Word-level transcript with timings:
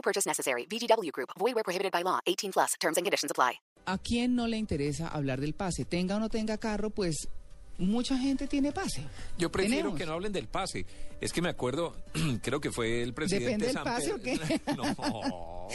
No 0.00 0.02
purchase 0.02 0.26
necessary. 0.26 0.64
VGW 0.66 1.10
Group. 1.12 1.28
Void 1.38 1.54
where 1.54 1.62
prohibited 1.64 1.92
by 1.92 2.02
law. 2.02 2.20
18 2.26 2.52
plus. 2.52 2.70
Terms 2.80 2.96
and 2.96 3.04
conditions 3.04 3.30
apply. 3.30 3.60
¿A 3.86 3.98
quién 3.98 4.34
no 4.34 4.46
le 4.46 4.56
interesa 4.56 5.08
hablar 5.08 5.40
del 5.40 5.52
pase? 5.52 5.84
Tenga 5.84 6.16
o 6.16 6.20
no 6.20 6.28
tenga 6.30 6.56
carro, 6.58 6.88
pues 6.90 7.28
mucha 7.78 8.16
gente 8.16 8.46
tiene 8.46 8.72
pase. 8.72 9.02
Yo 9.38 9.50
prefiero 9.50 9.76
Tenemos. 9.90 9.98
que 9.98 10.06
no 10.06 10.12
hablen 10.12 10.32
del 10.32 10.48
pase. 10.48 10.86
Es 11.20 11.32
que 11.32 11.42
me 11.42 11.48
acuerdo, 11.50 11.94
creo 12.42 12.60
que 12.60 12.70
fue 12.70 13.02
el 13.02 13.12
presidente 13.12 13.66
¿Depende 13.66 13.66
del 13.66 13.82
pase 13.82 14.12
o 14.12 14.20
qué? 14.22 14.60
No, 14.76 15.68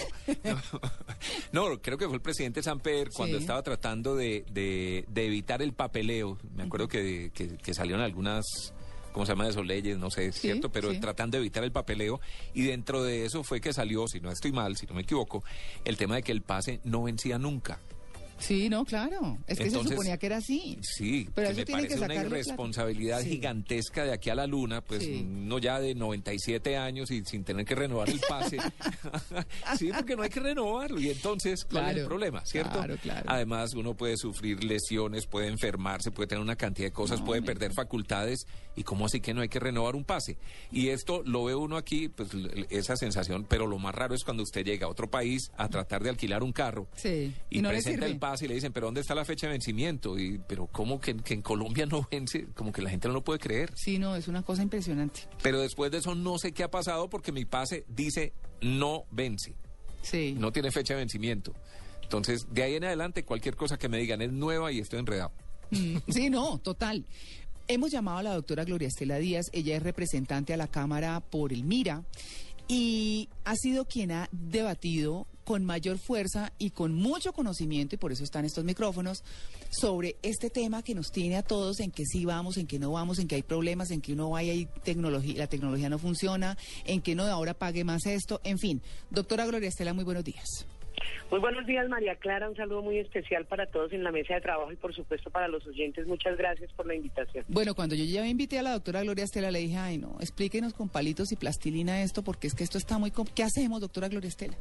no, 1.52 1.70
no, 1.70 1.81
creo 1.81 1.98
que 1.98 2.05
fue 2.05 2.16
el 2.16 2.22
presidente 2.22 2.62
Samper 2.64 3.09
cuando 3.12 3.38
Sí. 3.38 3.44
estaba 3.44 3.62
tratando 3.64 4.16
de, 4.16 4.44
de- 4.52 5.05
de 5.08 5.26
evitar 5.26 5.62
el 5.62 5.73
papeleo. 5.73 6.38
Me 6.55 6.64
acuerdo 6.64 6.88
que, 6.88 7.31
que- 7.34 7.58
que 7.58 7.73
salieron 7.73 8.02
algunas, 8.03 8.44
¿cómo 9.16 9.26
se 9.26 9.32
llaman 9.32 9.48
esos 9.48 9.66
leyes? 9.66 9.98
No 9.98 10.12
sé, 10.12 10.26
es 10.26 10.36
Sí, 10.36 10.42
cierto, 10.42 10.70
pero 10.70 10.92
sí. 10.92 11.00
tratando 11.00 11.38
de 11.38 11.40
evitar 11.40 11.64
el 11.64 11.72
papeleo. 11.72 12.20
Y 12.54 12.64
dentro 12.64 13.02
de 13.02 13.23
eso 13.26 13.46
fue 13.46 13.62
que 13.62 13.72
salió, 13.72 14.10
si 14.10 14.20
no 14.20 14.30
estoy 14.30 14.52
mal, 14.52 14.76
si 14.76 14.86
no 14.88 14.94
me 14.94 15.04
equivoco, 15.04 15.42
el 15.86 15.96
tema 15.96 16.16
de 16.16 16.22
que 16.23 16.34
el 16.34 16.42
pase 16.42 16.82
no 16.84 17.04
vencía 17.04 17.40
nunca. 17.40 17.80
Sí, 18.38 18.69
no, 18.69 18.83
claro. 18.86 19.38
Es 19.47 19.58
que 19.58 19.64
se 19.66 19.67
Entonces- 19.69 19.91
suponía 19.91 20.17
que 20.17 20.25
era 20.25 20.38
así. 20.38 20.78
Sí, 20.81 21.28
Pero 21.33 21.50
que 21.50 21.55
me 21.55 21.66
tiene 21.66 21.81
que 21.88 21.95
parece 21.97 22.05
una 22.05 22.16
irresponsabilidad 22.28 23.22
Sí. 23.22 23.30
gigantesca 23.31 24.03
de 24.03 24.14
aquí 24.14 24.30
a 24.30 24.36
la 24.36 24.45
luna, 24.47 24.81
pues 24.81 25.03
Sí. 25.03 25.23
no 25.25 25.58
ya 25.59 25.80
de 25.80 25.95
97 25.95 26.77
años 26.77 27.11
y 27.11 27.23
sin 27.25 27.44
tener 27.44 27.66
que 27.66 27.75
renovar 27.75 28.09
el 28.09 28.19
pase. 28.27 28.58
sí, 29.77 29.89
porque 29.95 30.16
no 30.16 30.23
hay 30.23 30.30
que 30.30 30.39
renovarlo. 30.39 31.00
Y 31.00 31.09
entonces, 31.09 31.66
¿cuál 31.66 31.83
es 31.86 31.89
el 31.89 31.95
Claro, 31.95 32.08
problema? 32.09 32.45
¿Cierto? 32.45 32.72
claro, 32.73 32.97
claro. 33.02 33.25
Además, 33.27 33.73
uno 33.73 33.94
puede 33.95 34.17
sufrir 34.17 34.64
lesiones, 34.64 35.25
puede 35.27 35.47
enfermarse, 35.47 36.11
puede 36.11 36.27
tener 36.27 36.42
una 36.42 36.55
cantidad 36.55 36.88
de 36.88 36.94
cosas, 36.94 37.22
puede 37.22 37.42
perder 37.42 37.73
facultades. 37.73 38.45
¿Y 38.77 38.83
cómo 38.83 39.05
así 39.05 39.22
que 39.22 39.33
no 39.33 39.39
hay 39.42 39.47
que 39.47 39.59
renovar 39.59 39.95
un 39.95 40.03
pase? 40.03 40.38
Y 40.72 40.89
esto 40.89 41.22
lo 41.25 41.45
ve 41.45 41.55
uno 41.55 41.77
aquí, 41.77 42.09
pues 42.09 42.30
esa 42.70 42.97
sensación, 42.97 43.45
pero 43.47 43.67
lo 43.67 43.80
más 43.80 43.95
raro 43.95 44.14
es 44.16 44.23
cuando 44.25 44.44
usted 44.44 44.66
llega 44.66 44.88
a 44.88 44.89
otro 44.89 45.09
país 45.09 45.49
a 45.58 45.70
tratar 45.70 46.03
de 46.03 46.09
alquilar 46.09 46.44
un 46.44 46.52
carro 46.52 46.88
Sí, 46.95 47.33
y, 47.49 47.59
y 47.59 47.61
no 47.61 47.70
le 47.70 47.75
presenta 47.77 48.02
sirve. 48.05 48.11
el 48.14 48.20
y 48.42 48.48
le 48.48 48.56
dicen, 48.56 48.73
pero 48.73 48.88
¿dónde 48.88 49.02
está 49.02 49.14
la 49.16 49.23
fecha 49.26 49.48
de 49.48 49.54
vencimiento? 49.54 50.18
Y, 50.18 50.40
pero 50.48 50.68
¿cómo 50.68 51.00
que, 51.00 51.16
que 51.18 51.34
en 51.34 51.42
Colombia 51.42 51.86
no 51.86 52.08
vence? 52.12 52.48
Como 52.56 52.72
que 52.72 52.82
la 52.82 52.90
gente 52.90 53.08
no 53.08 53.14
lo 53.14 53.23
puede 53.23 53.40
creer. 53.40 53.72
Sí, 53.76 54.00
no, 54.00 54.16
es 54.16 54.28
una 54.28 54.42
cosa 54.44 54.62
impresionante. 54.64 55.22
Pero 55.42 55.59
después 55.62 55.92
de 55.92 55.98
eso 56.00 56.16
no 56.16 56.38
sé 56.38 56.52
qué 56.52 56.64
ha 56.64 56.72
pasado 56.72 57.09
porque 57.09 57.32
mi 57.32 57.45
pase 57.45 57.86
dice 57.88 58.34
no 58.62 59.06
vence, 59.12 59.56
Sí. 60.02 60.36
no 60.38 60.52
tiene 60.52 60.72
fecha 60.72 60.94
de 60.95 61.00
vencimiento. 61.00 61.54
Entonces, 62.04 62.48
de 62.52 62.64
ahí 62.64 62.76
en 62.76 62.84
adelante, 62.84 63.23
cualquier 63.26 63.56
cosa 63.56 63.78
que 63.78 63.90
me 63.90 63.98
digan 63.98 64.22
es 64.22 64.32
nueva 64.32 64.72
y 64.72 64.80
estoy 64.80 65.00
enredado. 65.00 65.32
Mm, 65.72 65.98
Sí, 66.10 66.30
no, 66.30 66.58
total. 66.60 67.06
Hemos 67.67 67.89
llamado 67.92 68.20
a 68.20 68.23
la 68.23 68.34
doctora 68.36 68.64
Gloria 68.64 68.88
Estela 68.88 69.17
Díaz, 69.17 69.48
ella 69.52 69.76
es 69.76 69.82
representante 69.82 70.54
a 70.54 70.58
la 70.58 70.67
Cámara 70.67 71.20
por 71.20 71.52
el 71.52 71.64
MIRA 71.64 72.04
y 72.67 73.30
ha 73.44 73.56
sido 73.56 73.86
quien 73.86 74.12
ha 74.12 74.30
debatido 74.32 75.26
con 75.46 75.64
mayor 75.64 75.98
fuerza 75.98 76.52
y 76.58 76.72
con 76.72 76.94
mucho 76.94 77.32
conocimiento, 77.32 77.96
y 77.96 77.98
por 77.98 78.12
eso 78.12 78.24
están 78.24 78.44
estos 78.44 78.66
micrófonos, 78.66 79.24
sobre 79.70 80.18
este 80.24 80.50
tema 80.50 80.84
que 80.84 80.96
nos 80.96 81.12
tiene 81.12 81.38
a 81.38 81.44
todos 81.44 81.80
en 81.80 81.92
que 81.92 82.04
sí 82.06 82.26
vamos, 82.26 82.58
en 82.58 82.67
que 82.67 82.80
no 82.80 82.92
vamos, 82.92 83.20
en 83.20 83.30
que 83.30 83.36
hay 83.36 83.44
problemas, 83.44 83.92
en 83.92 84.02
que 84.02 84.11
uno 84.11 84.32
vaya 84.32 84.54
y 84.54 84.66
tecnología, 84.84 85.38
la 85.38 85.48
tecnología 85.48 85.88
no 85.88 86.00
funciona, 86.00 86.58
en 86.84 87.02
que 87.02 87.14
uno 87.14 87.23
ahora 87.23 87.54
pague 87.54 87.84
más 87.86 88.05
esto, 88.05 88.42
en 88.44 88.58
fin. 88.60 88.82
Doctora 89.10 89.45
Gloria 89.45 89.70
Estela, 89.70 89.94
muy 89.94 90.04
buenos 90.04 90.26
días. 90.26 90.66
Muy 91.30 91.39
buenos 91.39 91.66
días, 91.66 91.88
María 91.89 92.16
Clara. 92.16 92.50
Un 92.50 92.55
saludo 92.55 92.82
muy 92.82 93.00
especial 93.00 93.45
para 93.45 93.66
todos 93.66 93.92
en 93.92 94.04
la 94.04 94.11
mesa 94.11 94.36
de 94.36 94.42
trabajo 94.42 94.72
y, 94.72 94.76
por 94.76 94.94
supuesto, 94.94 95.30
para 95.30 95.48
los 95.48 95.66
oyentes. 95.67 96.08
Muchas 96.08 96.38
gracias 96.38 96.72
por 96.73 96.86
la 96.86 96.95
invitación. 96.95 97.44
Bueno, 97.48 97.76
cuando 97.76 97.95
yo 97.95 98.05
ya 98.05 98.22
me 98.22 98.30
invité 98.30 98.60
a 98.60 98.64
la 98.64 98.72
doctora 98.72 99.02
Gloria 99.02 99.23
Estela, 99.23 99.52
le 99.52 99.60
dije, 99.60 99.78
ay, 99.78 99.98
no, 99.98 100.16
explíquenos 100.20 100.73
con 100.73 100.88
palitos 100.89 101.32
y 101.32 101.36
plastilina 101.36 102.02
esto, 102.04 102.23
porque 102.23 102.48
es 102.48 102.55
que 102.55 102.64
esto 102.64 102.78
está 102.78 102.98
muy... 102.98 103.11
¿Qué 103.11 103.44
hacemos, 103.44 103.82
doctora 103.82 104.08
Gloria 104.08 104.30
Estela? 104.30 104.55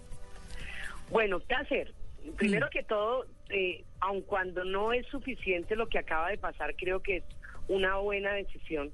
Bueno, 1.14 1.38
¿qué 1.48 1.54
hacer? 1.54 1.94
Primero 2.36 2.66
Mm. 2.66 2.70
que 2.70 2.82
todo, 2.82 3.25
eh, 3.48 3.84
aun 4.00 4.22
cuando 4.22 4.64
no 4.64 4.92
es 4.92 5.06
suficiente 5.06 5.76
lo 5.76 5.86
que 5.86 5.98
acaba 6.00 6.28
de 6.28 6.38
pasar, 6.38 6.75
creo 6.75 7.04
que 7.04 7.19
es 7.19 7.25
una 7.69 7.98
buena 7.98 8.32
decisión 8.32 8.91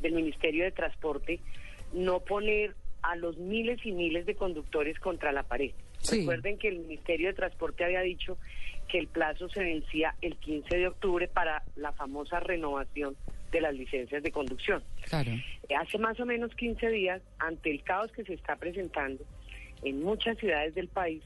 del 0.00 0.14
Ministerio 0.14 0.64
de 0.64 0.72
Transporte 0.72 1.38
no 1.92 2.18
poner 2.18 2.74
a 3.02 3.14
los 3.14 3.38
miles 3.38 3.78
y 3.86 3.92
miles 3.92 4.26
de 4.26 4.34
conductores 4.34 4.98
contra 4.98 5.30
la 5.30 5.44
pared. 5.44 5.70
Sí. 5.98 6.18
Recuerden 6.20 6.58
que 6.58 6.66
el 6.66 6.78
Ministerio 6.80 7.28
de 7.28 7.34
Transporte 7.34 7.84
había 7.84 8.00
dicho 8.00 8.36
que 8.88 8.98
el 8.98 9.06
plazo 9.06 9.48
se 9.48 9.62
vencía 9.62 10.16
el 10.22 10.34
15 10.38 10.76
de 10.76 10.88
octubre 10.88 11.28
para 11.28 11.62
la 11.76 11.92
famosa 11.92 12.40
renovación 12.40 13.14
de 13.52 13.60
las 13.60 13.74
licencias 13.74 14.24
de 14.24 14.32
conducción. 14.32 14.82
Claro. 15.08 15.30
Hace 15.78 15.98
más 15.98 16.18
o 16.18 16.26
menos 16.26 16.52
15 16.56 16.88
días, 16.88 17.22
ante 17.38 17.70
el 17.70 17.84
caos 17.84 18.10
que 18.10 18.24
se 18.24 18.34
está 18.34 18.56
presentando 18.56 19.22
en 19.84 20.02
muchas 20.02 20.36
ciudades 20.38 20.74
del 20.74 20.88
país 20.88 21.22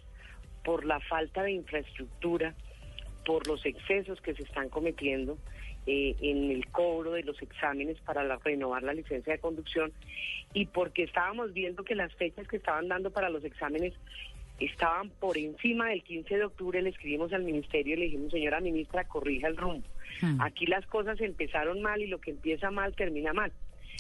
por 0.69 0.85
la 0.85 1.01
falta 1.01 1.45
de 1.45 1.53
infraestructura, 1.53 2.55
por 3.25 3.47
los 3.47 3.65
excesos 3.65 4.21
que 4.21 4.35
se 4.35 4.43
están 4.43 4.69
cometiendo 4.69 5.39
eh, 5.87 6.15
en 6.21 6.51
el 6.51 6.67
cobro 6.69 7.13
de 7.13 7.23
los 7.23 7.41
exámenes 7.41 7.97
para 8.01 8.23
la- 8.23 8.37
renovar 8.37 8.83
la 8.83 8.93
licencia 8.93 9.33
de 9.33 9.39
conducción 9.39 9.91
y 10.53 10.67
porque 10.67 11.05
estábamos 11.05 11.55
viendo 11.55 11.85
que 11.85 11.95
las 11.95 12.15
fechas 12.17 12.47
que 12.49 12.59
estaban 12.59 12.87
dando 12.87 13.11
para 13.11 13.31
los 13.31 13.45
exámenes 13.45 13.95
estaban 14.61 15.09
por 15.09 15.39
encima 15.39 15.89
del 15.89 16.03
15 16.03 16.37
de 16.37 16.45
octubre, 16.45 16.83
le 16.83 16.91
escribimos 16.91 17.33
al 17.33 17.45
ministerio 17.45 17.95
y 17.95 18.01
le 18.01 18.05
dijimos, 18.05 18.31
señora 18.31 18.61
ministra, 18.61 19.05
corrija 19.05 19.49
el 19.49 19.57
rumbo. 19.57 19.89
Hmm. 20.21 20.39
Aquí 20.43 20.67
las 20.67 20.85
cosas 20.85 21.19
empezaron 21.23 21.81
mal 21.81 22.03
y 22.03 22.09
lo 22.09 22.21
que 22.21 22.33
empieza 22.33 22.71
mal 22.71 22.95
termina 22.95 23.33
mal. 23.33 23.53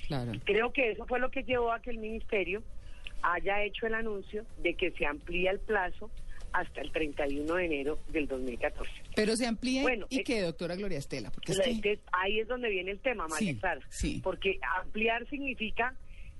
Claro. 0.06 0.32
Creo 0.44 0.70
que 0.74 0.90
eso 0.90 1.06
fue 1.06 1.18
lo 1.18 1.30
que 1.30 1.44
llevó 1.44 1.72
a 1.72 1.80
que 1.80 1.88
el 1.88 1.96
ministerio 1.98 2.62
haya 3.22 3.62
hecho 3.62 3.86
el 3.86 3.94
anuncio 3.94 4.44
de 4.58 4.74
que 4.74 4.90
se 4.90 5.06
amplía 5.06 5.50
el 5.50 5.60
plazo 5.60 6.10
hasta 6.52 6.80
el 6.80 6.90
31 6.92 7.54
de 7.54 7.64
enero 7.64 7.98
del 8.08 8.26
2014. 8.28 8.90
Pero 9.14 9.36
se 9.36 9.46
amplía 9.46 9.82
Bueno, 9.82 10.06
y 10.10 10.20
eh, 10.20 10.24
qué, 10.24 10.40
doctora 10.42 10.76
Gloria 10.76 10.98
Estela, 10.98 11.30
porque 11.30 11.52
es 11.52 11.60
que... 11.60 11.98
ahí 12.12 12.40
es 12.40 12.48
donde 12.48 12.68
viene 12.70 12.90
el 12.90 13.00
tema, 13.00 13.26
María 13.28 13.52
Sí, 13.52 13.58
Clara. 13.58 13.80
sí. 13.88 14.20
Porque 14.22 14.58
ampliar 14.80 15.28
significa 15.28 15.94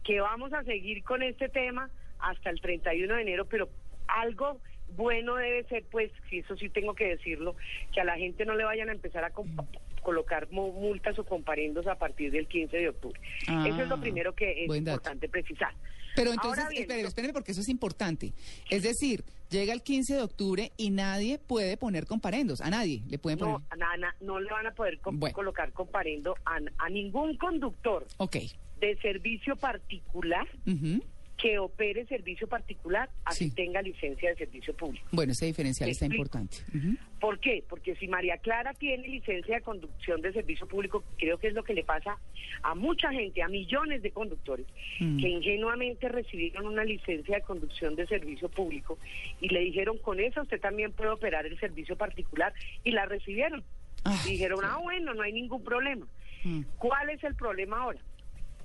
que 0.05 0.21
vamos 0.21 0.53
a 0.53 0.63
seguir 0.65 1.03
con 1.05 1.23
este 1.23 1.49
tema 1.49 1.91
hasta 2.19 2.51
el 2.51 2.61
31 2.61 3.15
de 3.15 3.23
enero, 3.23 3.45
pero 3.47 3.69
algo 4.07 4.61
bueno 4.97 5.37
debe 5.37 5.65
ser, 5.65 5.85
pues, 5.91 6.11
si 6.31 6.39
eso 6.39 6.57
sí 6.57 6.69
tengo 6.71 6.95
que 6.95 7.09
decirlo, 7.09 7.55
que 7.93 8.01
a 8.01 8.05
la 8.05 8.17
gente 8.17 8.45
no 8.47 8.55
le 8.57 8.65
vayan 8.65 8.89
a 8.89 8.93
empezar 8.93 9.23
a 9.25 9.33
compa- 9.33 9.67
colocar 10.03 10.49
mu- 10.51 10.73
multas 10.73 11.19
o 11.19 11.25
comparendos 11.25 11.87
a 11.87 11.97
partir 11.99 12.31
del 12.33 12.47
15 12.49 12.77
de 12.79 12.89
octubre. 12.89 13.21
Ah, 13.49 13.67
eso 13.69 13.83
es 13.83 13.89
lo 13.89 14.01
primero 14.01 14.35
que 14.35 14.65
es 14.65 14.71
importante 14.75 15.29
precisar. 15.29 15.75
Pero 16.19 16.33
entonces, 16.33 16.69
bien, 16.69 17.03
lo- 17.03 17.09
espere, 17.09 17.33
porque 17.33 17.53
eso 17.53 17.61
es 17.61 17.69
importante. 17.69 18.33
Es 18.71 18.83
decir, 18.83 19.25
llega 19.51 19.73
el 19.73 19.83
15 19.83 20.15
de 20.15 20.23
octubre 20.23 20.73
y 20.77 20.91
nadie 20.91 21.39
puede 21.39 21.77
poner 21.77 22.06
comparendos. 22.06 22.61
A 22.61 22.71
nadie 22.71 23.03
le 23.09 23.19
pueden 23.19 23.39
poner... 23.39 23.55
No, 23.55 23.67
a 23.71 23.97
na- 23.97 24.15
no 24.21 24.41
le 24.41 24.51
van 24.51 24.67
a 24.67 24.73
poder 24.75 24.99
Bueno. 25.05 25.34
colocar 25.34 25.73
comparendo 25.73 26.34
a, 26.45 26.59
a 26.79 26.89
ningún 26.91 27.37
conductor 27.37 28.06
Ok. 28.19 28.37
de 28.81 28.97
servicio 29.01 29.56
particular 29.56 30.47
Ujú. 30.67 31.03
Que 31.41 31.59
opere 31.60 32.04
servicio 32.06 32.49
particular, 32.49 33.09
así 33.25 33.49
Sí. 33.49 33.54
tenga 33.54 33.81
licencia 33.81 34.29
de 34.31 34.37
servicio 34.37 34.75
público. 34.76 35.06
Bueno, 35.12 35.31
ese 35.32 35.46
diferencial 35.46 35.88
está 35.88 36.05
importante. 36.06 36.58
¿Por 37.20 37.38
qué? 37.38 37.64
Porque 37.69 37.94
si 37.96 38.08
María 38.08 38.38
Clara 38.38 38.75
tiene 38.75 39.06
licencia 39.06 39.55
de 39.56 39.62
conducción 39.62 40.20
de 40.20 40.32
servicio 40.32 40.67
público, 40.67 41.05
creo 41.17 41.38
que 41.38 41.46
es 41.49 41.55
lo 41.55 41.62
que 41.62 41.75
le 41.75 41.85
pasa 41.85 42.19
a 42.62 42.75
mucha 42.75 43.12
gente, 43.12 43.40
a 43.43 43.49
millones 43.49 44.02
de 44.02 44.11
conductores, 44.11 44.67
Mm. 44.99 45.20
que 45.20 45.29
ingenuamente 45.29 46.08
recibieron 46.08 46.67
una 46.67 46.85
licencia 46.85 47.37
de 47.37 47.43
conducción 47.43 47.94
de 47.94 48.06
servicio 48.08 48.49
público 48.49 48.99
y 49.41 49.49
le 49.49 49.61
dijeron, 49.61 49.96
con 49.99 50.19
eso 50.19 50.43
usted 50.43 50.61
también 50.61 50.93
puede 50.93 51.11
operar 51.11 51.46
el 51.46 51.58
servicio 51.61 51.96
particular, 51.96 52.52
y 52.82 52.91
la 52.91 53.06
recibieron. 53.06 53.62
Y 54.26 54.31
dijeron, 54.31 54.58
ah, 54.64 54.79
bueno, 54.82 55.14
no 55.14 55.23
hay 55.23 55.32
ningún 55.32 55.62
problema. 55.62 56.06
Mm. 56.43 56.62
¿Cuál 56.79 57.11
es 57.11 57.23
el 57.23 57.37
problema 57.37 57.79
ahora? 57.82 58.00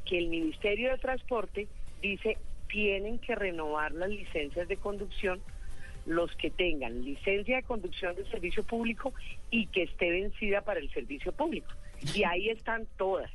Que 0.06 0.18
el 0.18 0.28
Ministerio 0.28 0.92
de 0.92 0.98
Transporte 0.98 1.68
dice 2.02 2.38
tienen 2.74 3.20
que 3.20 3.36
renovar 3.36 3.92
las 3.92 4.10
licencias 4.10 4.68
de 4.68 4.78
conducción 4.78 5.40
los 6.08 6.30
que 6.36 6.50
tengan 6.50 7.06
licencia 7.06 7.58
de 7.58 7.64
conducción 7.64 8.16
de 8.16 8.26
servicio 8.30 8.64
público 8.64 9.14
y 9.52 9.68
que 9.68 9.84
esté 9.84 10.10
vencida 10.10 10.62
para 10.62 10.80
el 10.80 10.92
servicio 10.92 11.32
público. 11.32 11.68
Y 12.16 12.24
ahí 12.26 12.50
están 12.50 12.86
todas. 12.98 13.32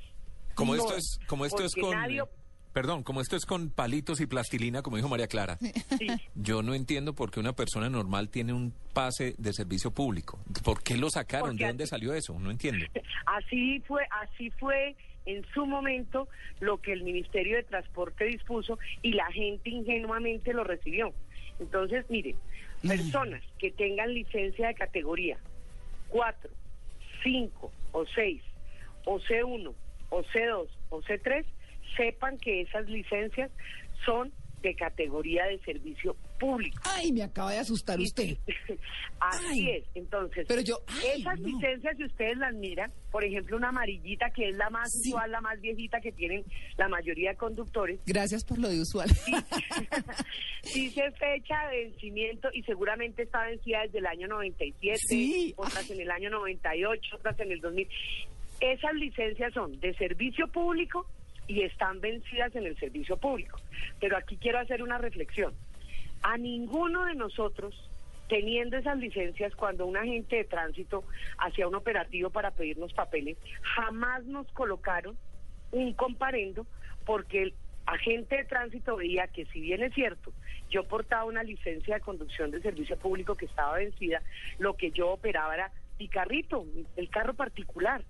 Como 0.54 0.74
esto 0.74 0.94
es, 0.96 1.18
como 1.28 1.46
esto 1.46 1.62
es 1.64 1.72
con, 1.74 1.92
nadie- 1.94 2.24
perdón, 2.72 3.04
como 3.04 3.20
esto 3.22 3.36
es 3.36 3.46
con 3.46 3.70
palitos 3.70 4.20
y 4.20 4.26
plastilina, 4.26 4.82
como 4.82 4.96
dijo 4.96 5.08
María 5.08 5.28
Clara, 5.28 5.56
Sí. 5.98 6.08
yo 6.34 6.62
no 6.62 6.74
entiendo 6.74 7.14
por 7.14 7.30
qué 7.30 7.38
una 7.40 7.54
persona 7.54 7.88
normal 7.88 8.28
tiene 8.28 8.52
un 8.52 8.74
pase 8.92 9.34
de 9.38 9.52
servicio 9.54 9.92
público. 9.92 10.38
¿Por 10.64 10.82
qué 10.82 10.96
lo 10.98 11.08
sacaron? 11.10 11.50
Porque 11.50 11.62
¿De 11.64 11.68
dónde 11.68 11.84
así- 11.84 11.90
salió 11.90 12.12
eso? 12.12 12.38
No 12.40 12.50
entiendo. 12.50 12.84
Así 13.26 13.80
fue, 13.86 14.02
así 14.22 14.50
fue 14.50 14.96
en 15.28 15.44
su 15.52 15.66
momento 15.66 16.26
lo 16.58 16.78
que 16.78 16.92
el 16.92 17.02
Ministerio 17.02 17.56
de 17.56 17.62
Transporte 17.62 18.24
dispuso 18.24 18.78
y 19.02 19.12
la 19.12 19.30
gente 19.30 19.68
ingenuamente 19.68 20.54
lo 20.54 20.64
recibió. 20.64 21.12
Entonces, 21.60 22.06
mire, 22.08 22.34
personas 22.86 23.42
que 23.58 23.70
tengan 23.70 24.14
licencia 24.14 24.68
de 24.68 24.74
categoría 24.74 25.36
4, 26.08 26.50
5 27.22 27.72
o 27.92 28.06
6, 28.06 28.42
o 29.04 29.20
C1, 29.20 29.74
o 30.08 30.22
C2, 30.22 30.68
o 30.88 31.02
C3, 31.02 31.44
sepan 31.96 32.38
que 32.38 32.62
esas 32.62 32.88
licencias 32.88 33.50
son 34.06 34.32
de 34.62 34.74
categoría 34.74 35.44
de 35.46 35.58
servicio 35.60 36.16
público. 36.38 36.80
Ay, 36.84 37.12
me 37.12 37.22
acaba 37.22 37.52
de 37.52 37.58
asustar 37.58 37.98
usted. 38.00 38.36
Así 39.20 39.44
Ay. 39.50 39.70
es. 39.70 39.84
Entonces, 39.94 40.46
Pero 40.48 40.60
yo- 40.62 40.78
ay, 40.88 41.20
esas 41.20 41.38
no. 41.40 41.48
licencias, 41.48 41.96
si 41.96 42.04
ustedes 42.04 42.36
las 42.38 42.54
miran, 42.54 42.92
por 43.10 43.24
ejemplo, 43.24 43.56
una 43.56 43.68
amarillita 43.70 44.30
que 44.30 44.48
es 44.50 44.56
la 44.56 44.70
más 44.70 44.90
Sí. 44.92 45.10
usual, 45.10 45.30
la 45.30 45.40
más 45.40 45.60
viejita 45.60 46.00
que 46.00 46.12
tienen 46.12 46.44
la 46.76 46.88
mayoría 46.88 47.30
de 47.30 47.36
conductores, 47.36 48.00
Gracias 48.06 48.44
por 48.44 48.58
lo 48.58 48.68
de 48.68 48.80
usual. 48.80 49.08
dice 50.74 51.10
fecha 51.12 51.68
de 51.70 51.84
vencimiento 51.84 52.48
y 52.52 52.62
seguramente 52.62 53.22
está 53.22 53.44
vencida 53.46 53.82
desde 53.82 53.98
el 53.98 54.06
año 54.06 54.28
97, 54.28 54.98
Sí. 55.08 55.54
otras 55.56 55.90
en 55.90 56.00
el 56.00 56.10
año 56.10 56.30
98, 56.30 57.16
otras 57.16 57.38
en 57.40 57.52
el 57.52 57.60
2000. 57.60 57.88
Esas 58.60 58.92
licencias 58.94 59.52
son 59.54 59.78
de 59.80 59.94
servicio 59.94 60.48
público 60.48 61.06
y 61.48 61.62
están 61.62 62.00
vencidas 62.00 62.54
en 62.54 62.66
el 62.66 62.78
servicio 62.78 63.16
público. 63.16 63.58
Pero 63.98 64.16
aquí 64.16 64.36
quiero 64.36 64.60
hacer 64.60 64.82
una 64.82 64.98
reflexión. 64.98 65.54
A 66.22 66.36
ninguno 66.36 67.06
de 67.06 67.14
nosotros, 67.14 67.90
teniendo 68.28 68.76
esas 68.76 68.98
licencias, 68.98 69.54
cuando 69.56 69.86
un 69.86 69.96
agente 69.96 70.36
de 70.36 70.44
tránsito 70.44 71.04
hacía 71.38 71.66
un 71.66 71.74
operativo 71.74 72.30
para 72.30 72.52
pedirnos 72.52 72.92
papeles, 72.92 73.38
jamás 73.62 74.24
nos 74.24 74.46
colocaron 74.52 75.16
un 75.72 75.92
comparendo 75.94 76.66
porque 77.04 77.42
el 77.42 77.54
agente 77.86 78.36
de 78.36 78.44
tránsito 78.44 78.96
veía 78.96 79.26
que 79.28 79.46
si 79.46 79.60
bien 79.60 79.82
es 79.82 79.94
cierto, 79.94 80.32
yo 80.68 80.84
portaba 80.84 81.24
una 81.24 81.42
licencia 81.42 81.94
de 81.94 82.00
conducción 82.02 82.50
de 82.50 82.60
servicio 82.60 82.98
público 82.98 83.34
que 83.34 83.46
estaba 83.46 83.78
vencida, 83.78 84.22
lo 84.58 84.74
que 84.74 84.90
yo 84.90 85.08
operaba 85.08 85.54
era 85.54 85.72
picarrito, 85.96 86.66
el 86.96 87.08
carro 87.08 87.32
particular. 87.32 88.04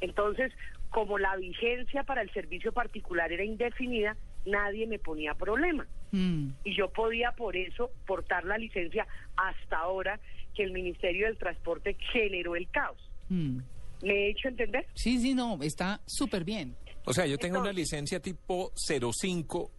Entonces, 0.00 0.52
como 0.94 1.18
la 1.18 1.34
vigencia 1.34 2.04
para 2.04 2.22
el 2.22 2.30
servicio 2.32 2.70
particular 2.70 3.32
era 3.32 3.42
indefinida, 3.44 4.16
nadie 4.46 4.86
me 4.86 5.00
ponía 5.00 5.34
problema. 5.34 5.84
Mm. 6.12 6.50
Y 6.62 6.76
yo 6.76 6.88
podía 6.92 7.32
por 7.32 7.56
eso 7.56 7.90
portar 8.06 8.44
la 8.44 8.56
licencia 8.58 9.04
hasta 9.36 9.76
ahora 9.78 10.20
que 10.54 10.62
el 10.62 10.70
Ministerio 10.70 11.26
del 11.26 11.36
Transporte 11.36 11.96
generó 12.12 12.54
el 12.54 12.70
caos. 12.70 13.10
Mm. 13.28 13.58
¿Me 14.04 14.12
he 14.12 14.30
hecho 14.30 14.46
entender? 14.46 14.86
Sí, 14.94 15.18
sí, 15.18 15.34
no, 15.34 15.58
está 15.62 16.00
súper 16.06 16.44
bien. 16.44 16.76
O 17.06 17.12
sea, 17.12 17.26
yo 17.26 17.38
tengo 17.38 17.58
una 17.58 17.72
licencia 17.72 18.20
tipo 18.20 18.70
05, 18.76 19.72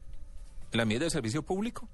¿la 0.73 0.83
mía 0.83 0.97
es 0.97 1.03
de 1.03 1.09
servicio 1.11 1.43
público? 1.43 1.87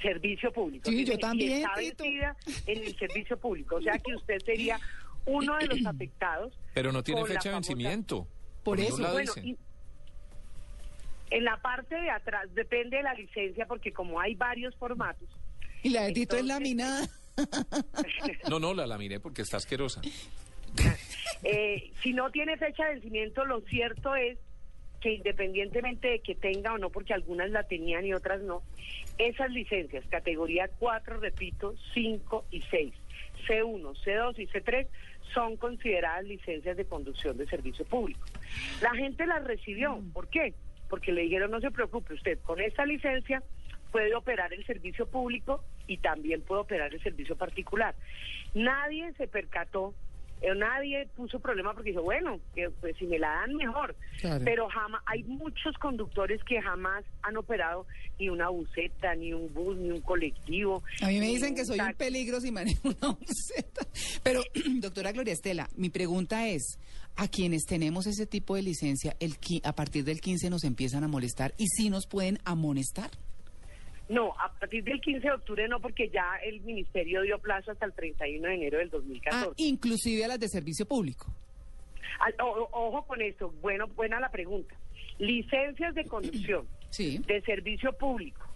Servicio 0.00 0.52
público. 0.52 0.88
Sí, 0.88 1.04
yo 1.04 1.14
Y 1.14 1.18
también, 1.18 1.64
está 1.66 1.74
vencida 1.74 2.36
en 2.66 2.84
el 2.84 2.96
servicio 2.96 3.36
público. 3.38 3.74
O 3.74 3.82
sea 3.82 3.98
que 3.98 4.14
usted 4.14 4.38
sería 4.44 4.78
uno 5.26 5.58
de 5.58 5.66
los 5.66 5.84
afectados. 5.86 6.56
Pero 6.74 6.92
no 6.92 7.02
tiene 7.02 7.24
fecha 7.24 7.48
de 7.48 7.56
famosa- 7.56 7.72
Por 8.62 8.80
eso. 8.80 8.98
lado 8.98 9.14
Bueno, 9.14 9.32
dice. 9.34 9.48
y 9.48 9.58
en 11.30 11.44
la 11.44 11.56
parte 11.62 11.94
de 11.94 12.10
atrás 12.10 12.52
depende 12.54 12.98
de 12.98 13.02
la 13.02 13.14
licencia 13.14 13.66
porque 13.66 13.92
como 13.92 14.20
hay 14.20 14.34
varios 14.34 14.74
formatos. 14.76 15.28
Y 15.82 15.90
la 15.90 16.02
de 16.02 16.12
Tito 16.12 16.36
es 16.36 16.44
laminada. 16.44 17.08
No, 18.48 18.58
no, 18.58 18.74
la, 18.74 18.86
la 18.86 18.98
miré 18.98 19.18
porque 19.20 19.42
está 19.42 19.56
asquerosa. 19.56 20.00
Eh, 21.44 21.90
si 22.02 22.12
no 22.12 22.30
tiene 22.30 22.56
fecha 22.56 22.84
de 22.84 22.92
vencimiento, 22.92 23.44
lo 23.44 23.62
cierto 23.62 24.14
es 24.14 24.38
que 25.00 25.14
independientemente 25.14 26.08
de 26.08 26.20
que 26.20 26.36
tenga 26.36 26.72
o 26.72 26.78
no, 26.78 26.88
porque 26.90 27.12
algunas 27.12 27.50
la 27.50 27.64
tenían 27.64 28.06
y 28.06 28.14
otras 28.14 28.40
no, 28.42 28.62
esas 29.18 29.50
licencias, 29.50 30.04
categoría 30.08 30.70
4, 30.78 31.18
repito, 31.18 31.74
5 31.94 32.44
y 32.52 32.62
6, 32.62 32.94
C1, 33.48 34.04
C2 34.04 34.38
y 34.38 34.46
C3, 34.46 34.86
son 35.34 35.56
consideradas 35.56 36.24
licencias 36.24 36.76
de 36.76 36.84
conducción 36.84 37.36
de 37.36 37.46
servicio 37.48 37.84
público. 37.84 38.24
La 38.80 38.90
gente 38.90 39.26
las 39.26 39.44
recibió. 39.44 40.00
¿Por 40.12 40.28
qué? 40.28 40.54
Porque 40.88 41.12
le 41.12 41.22
dijeron, 41.22 41.50
no 41.50 41.60
se 41.60 41.70
preocupe 41.70 42.14
usted, 42.14 42.38
con 42.40 42.60
esta 42.60 42.84
licencia 42.84 43.42
puede 43.92 44.14
operar 44.14 44.52
el 44.52 44.64
servicio 44.64 45.06
público 45.06 45.62
y 45.86 45.98
también 45.98 46.40
puede 46.40 46.62
operar 46.62 46.92
el 46.92 47.02
servicio 47.02 47.36
particular. 47.36 47.94
Nadie 48.54 49.12
se 49.14 49.28
percató, 49.28 49.94
nadie 50.56 51.08
puso 51.16 51.38
problema 51.40 51.72
porque 51.72 51.90
dijo, 51.90 52.02
bueno, 52.02 52.40
que, 52.54 52.68
pues 52.80 52.96
si 52.98 53.06
me 53.06 53.18
la 53.18 53.28
dan 53.28 53.54
mejor. 53.54 53.94
Claro. 54.20 54.44
Pero 54.44 54.68
jamás, 54.68 55.02
hay 55.06 55.22
muchos 55.24 55.76
conductores 55.78 56.42
que 56.44 56.60
jamás 56.60 57.04
han 57.22 57.36
operado 57.36 57.86
ni 58.18 58.28
una 58.28 58.48
buseta, 58.48 59.14
ni 59.14 59.32
un 59.32 59.52
bus, 59.54 59.76
ni 59.76 59.90
un 59.90 60.00
colectivo. 60.00 60.82
A 61.00 61.06
mí 61.06 61.18
me 61.18 61.26
dicen 61.26 61.54
que 61.54 61.64
soy 61.64 61.80
un 61.80 61.94
peligro 61.94 62.40
si 62.40 62.50
manejo 62.50 62.88
una 62.88 63.14
buseta. 63.20 63.86
Pero, 64.22 64.42
doctora 64.80 65.12
Gloria 65.12 65.32
Estela, 65.32 65.68
mi 65.76 65.90
pregunta 65.90 66.48
es, 66.48 66.78
a 67.16 67.28
quienes 67.28 67.64
tenemos 67.64 68.06
ese 68.06 68.26
tipo 68.26 68.56
de 68.56 68.62
licencia, 68.62 69.16
el, 69.20 69.36
a 69.64 69.74
partir 69.74 70.04
del 70.04 70.20
15 70.20 70.50
nos 70.50 70.64
empiezan 70.64 71.04
a 71.04 71.08
molestar 71.08 71.54
y 71.58 71.66
sí 71.66 71.90
nos 71.90 72.06
pueden 72.06 72.38
amonestar. 72.44 73.10
No, 74.08 74.34
a 74.38 74.52
partir 74.58 74.84
del 74.84 75.00
15 75.00 75.26
de 75.26 75.32
octubre 75.32 75.68
no, 75.68 75.80
porque 75.80 76.08
ya 76.10 76.36
el 76.44 76.60
ministerio 76.62 77.22
dio 77.22 77.38
plazo 77.38 77.70
hasta 77.70 77.86
el 77.86 77.92
31 77.92 78.46
de 78.48 78.54
enero 78.54 78.78
del 78.78 78.90
2014. 78.90 79.46
Ah, 79.48 79.52
inclusive 79.56 80.24
a 80.24 80.28
las 80.28 80.40
de 80.40 80.48
servicio 80.48 80.84
público. 80.86 81.26
Al- 82.20 82.34
o- 82.42 82.68
ojo 82.72 83.06
con 83.06 83.20
esto, 83.22 83.52
bueno, 83.62 83.86
buena 83.88 84.20
la 84.20 84.30
pregunta. 84.30 84.74
Licencias 85.18 85.94
de 85.94 86.04
conducción 86.04 86.66
Sí. 86.90 87.18
de 87.26 87.40
servicio 87.42 87.92
público 87.94 88.46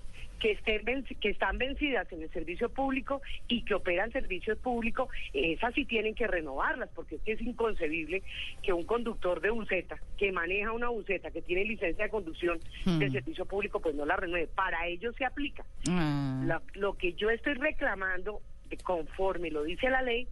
que 0.41 0.53
estén 0.53 1.05
que 1.21 1.31
están 1.31 1.59
vencidas 1.59 2.11
en 2.12 2.23
el 2.23 2.31
servicio 2.31 2.69
público 2.69 3.23
y 3.49 3.62
que 3.65 3.75
operan 3.75 4.12
servicios 4.12 4.59
públicos, 4.59 5.09
esas 5.33 5.75
sí 5.75 5.85
tienen 5.85 6.15
que 6.15 6.27
renovarlas, 6.27 6.91
porque 6.94 7.17
es 7.17 7.23
que 7.23 7.33
es 7.33 7.41
inconcebible 7.41 8.23
que 8.62 8.73
un 8.73 8.85
conductor 8.85 9.41
de 9.41 9.50
buseta, 9.50 9.97
que 10.19 10.33
maneja 10.33 10.73
una 10.73 10.88
buseta, 10.88 11.31
que 11.31 11.43
tiene 11.43 11.65
licencia 11.65 12.05
de 12.05 12.11
conducción 12.11 12.59
de 12.85 13.09
Hmm. 13.09 13.12
servicio 13.12 13.47
público, 13.47 13.81
pues 13.81 13.94
no 13.94 14.05
la 14.05 14.17
renueve. 14.17 14.47
Para 14.55 14.87
ellos 14.87 15.15
se 15.17 15.25
aplica. 15.25 15.65
Ah. 15.88 16.43
La- 16.44 16.62
lo 16.75 16.94
que 16.97 17.15
yo 17.15 17.31
estoy 17.31 17.55
reclamando, 17.55 18.41
de 18.69 18.77
conforme 18.79 19.51
lo 19.51 19.63
dice 19.65 19.89
la 19.91 20.03
ley, 20.03 20.27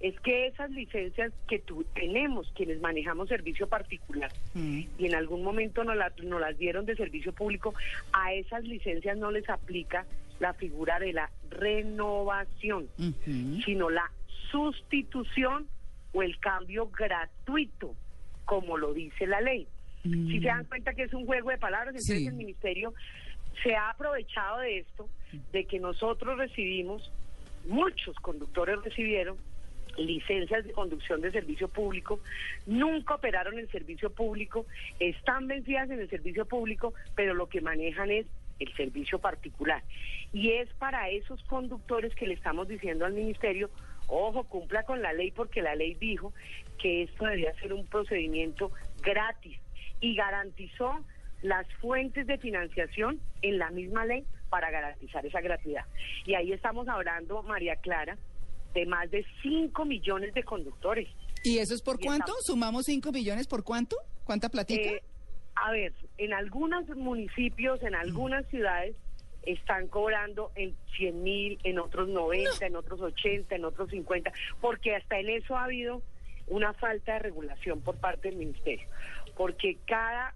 es 0.00 0.18
que 0.20 0.46
esas 0.46 0.70
licencias 0.70 1.32
que 1.48 1.58
tu- 1.58 1.82
tenemos, 1.94 2.50
quienes 2.54 2.80
manejamos 2.80 3.28
servicio 3.28 3.66
particular, 3.68 4.30
Mm. 4.54 4.82
y 4.98 5.06
en 5.06 5.14
algún 5.14 5.42
momento 5.42 5.82
nos, 5.84 5.96
la- 5.96 6.12
nos 6.22 6.40
las 6.40 6.56
dieron 6.56 6.86
de 6.86 6.94
servicio 6.96 7.32
público, 7.32 7.74
a 8.12 8.32
esas 8.32 8.62
licencias 8.64 9.16
no 9.18 9.30
les 9.32 9.48
aplica 9.50 10.06
la 10.38 10.54
figura 10.54 11.00
de 11.00 11.12
la 11.12 11.30
renovación, 11.50 12.88
sino 13.64 13.90
la 13.90 14.08
sustitución 14.52 15.66
o 16.12 16.22
el 16.22 16.38
cambio 16.38 16.88
gratuito, 16.90 17.94
como 18.44 18.76
lo 18.76 18.94
dice 18.94 19.26
la 19.26 19.40
ley. 19.40 19.66
Mm. 20.04 20.28
Si 20.30 20.38
se 20.40 20.46
dan 20.46 20.64
cuenta 20.66 20.94
que 20.94 21.02
es 21.02 21.12
un 21.12 21.26
juego 21.26 21.50
de 21.50 21.58
palabras, 21.58 21.88
entonces 21.88 22.18
Sí. 22.18 22.26
el 22.28 22.34
ministerio 22.34 22.94
se 23.64 23.74
ha 23.74 23.90
aprovechado 23.90 24.58
de 24.60 24.78
esto, 24.78 25.08
de 25.52 25.64
que 25.64 25.80
nosotros 25.80 26.38
recibimos, 26.38 27.12
muchos 27.66 28.14
conductores 28.20 28.78
recibieron 28.84 29.36
licencias 29.98 30.64
de 30.64 30.72
conducción 30.72 31.20
de 31.20 31.30
servicio 31.30 31.68
público, 31.68 32.20
nunca 32.66 33.14
operaron 33.14 33.58
el 33.58 33.68
servicio 33.70 34.10
público, 34.10 34.66
están 35.00 35.46
vencidas 35.46 35.90
en 35.90 36.00
el 36.00 36.08
servicio 36.08 36.46
público, 36.46 36.94
pero 37.14 37.34
lo 37.34 37.48
que 37.48 37.60
manejan 37.60 38.10
es 38.10 38.26
el 38.58 38.74
servicio 38.74 39.18
particular. 39.18 39.82
Y 40.32 40.52
es 40.52 40.68
para 40.74 41.08
esos 41.10 41.42
conductores 41.44 42.14
que 42.14 42.26
le 42.26 42.34
estamos 42.34 42.68
diciendo 42.68 43.04
al 43.04 43.12
ministerio, 43.12 43.70
ojo, 44.08 44.44
cumpla 44.44 44.82
con 44.84 45.02
la 45.02 45.12
ley 45.12 45.30
porque 45.30 45.62
la 45.62 45.74
ley 45.74 45.94
dijo 45.94 46.32
que 46.78 47.02
esto 47.02 47.26
debía 47.26 47.54
ser 47.60 47.72
un 47.72 47.86
procedimiento 47.86 48.70
gratis 49.02 49.58
y 50.00 50.14
garantizó 50.14 51.04
las 51.42 51.66
fuentes 51.74 52.26
de 52.26 52.38
financiación 52.38 53.20
en 53.42 53.58
la 53.58 53.70
misma 53.70 54.04
ley 54.04 54.24
para 54.48 54.70
garantizar 54.70 55.24
esa 55.24 55.40
gratuidad. 55.40 55.84
Y 56.24 56.34
ahí 56.34 56.52
estamos 56.52 56.88
hablando, 56.88 57.42
María 57.42 57.76
Clara, 57.76 58.16
de 58.74 58.86
más 58.86 59.10
de 59.10 59.24
5 59.42 59.84
millones 59.84 60.34
de 60.34 60.42
conductores. 60.42 61.08
¿Y 61.44 61.58
eso 61.58 61.74
es 61.74 61.82
por 61.82 61.96
Y 62.00 62.04
cuánto? 62.06 62.24
estamos- 62.26 62.44
¿Sumamos 62.46 62.84
5 62.86 63.12
millones 63.12 63.46
por 63.46 63.64
cuánto? 63.64 63.96
¿Cuánta 64.24 64.48
platica? 64.48 64.90
Eh, 64.90 65.02
a 65.54 65.70
ver, 65.72 65.92
en 66.18 66.32
algunos 66.34 66.88
municipios, 66.96 67.82
en 67.82 67.94
algunas 67.94 68.46
ciudades, 68.48 68.94
están 69.42 69.88
cobrando 69.88 70.50
en 70.56 70.74
100 70.96 71.22
mil, 71.22 71.58
en 71.64 71.78
otros 71.78 72.08
90, 72.08 72.66
en 72.66 72.76
otros 72.76 73.00
80, 73.00 73.54
en 73.54 73.64
otros 73.64 73.88
50, 73.90 74.30
porque 74.60 74.94
hasta 74.94 75.18
en 75.18 75.30
eso 75.30 75.56
ha 75.56 75.64
habido 75.64 76.02
una 76.48 76.72
falta 76.74 77.14
de 77.14 77.18
regulación 77.20 77.80
por 77.80 77.96
parte 77.96 78.28
del 78.28 78.36
ministerio, 78.36 78.86
porque 79.36 79.78
cada 79.86 80.34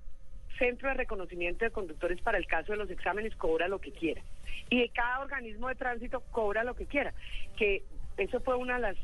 centro 0.59 0.89
de 0.89 0.95
reconocimiento 0.95 1.65
de 1.65 1.71
conductores 1.73 2.21
para 2.23 2.39
el 2.39 2.47
caso 2.47 2.73
de 2.73 2.79
los 2.79 2.91
exámenes 2.91 3.35
cobra 3.37 3.69
lo 3.69 3.81
que 3.81 3.93
quiera. 3.93 4.23
Y 4.71 4.81
de 4.81 4.89
cada 4.91 5.21
organismo 5.21 5.69
de 5.69 5.75
tránsito 5.75 6.21
cobra 6.31 6.63
lo 6.65 6.75
que 6.75 6.87
quiera. 6.87 7.13
Que 7.57 7.83
eso 8.17 8.41
fue 8.41 8.57
una 8.57 8.75
de 8.77 8.81
las 8.81 8.97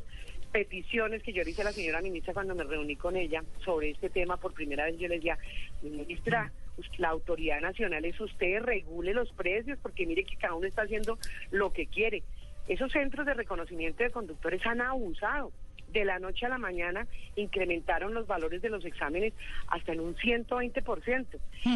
peticiones 0.53 1.23
que 1.23 1.33
yo 1.33 1.45
le 1.45 1.50
hice 1.50 1.62
a 1.62 1.67
la 1.67 1.73
señora 1.73 2.00
ministra 2.00 2.33
cuando 2.33 2.55
me 2.55 2.65
reuní 2.65 2.97
con 2.97 3.17
ella 3.17 3.43
sobre 3.65 3.91
este 3.91 4.11
tema 4.11 4.37
por 4.38 4.55
primera 4.55 4.87
vez. 4.87 4.99
Yo 4.99 5.09
le 5.09 5.17
decía, 5.17 5.38
ministra, 5.83 6.53
la 6.97 7.09
autoridad 7.09 7.61
nacional 7.61 8.05
es 8.05 8.19
usted, 8.21 8.62
regule 8.62 9.12
los 9.12 9.31
precios, 9.33 9.79
porque 9.83 10.07
mire 10.07 10.25
que 10.25 10.37
cada 10.37 10.55
uno 10.55 10.67
está 10.67 10.83
haciendo 10.83 11.19
lo 11.50 11.73
que 11.73 11.87
quiere. 11.87 12.23
Esos 12.67 12.93
centros 12.93 13.27
de 13.27 13.35
reconocimiento 13.35 14.03
de 14.03 14.11
conductores 14.11 14.65
han 14.67 14.81
abusado. 14.81 15.53
De 15.93 16.05
la 16.05 16.19
noche 16.19 16.45
a 16.45 16.50
la 16.50 16.59
mañana 16.59 17.07
incrementaron 17.35 18.12
los 18.12 18.27
valores 18.27 18.61
de 18.61 18.69
los 18.69 18.85
exámenes 18.85 19.33
hasta 19.69 19.93
en 19.95 20.00
un 20.00 20.15
120%, 20.17 21.27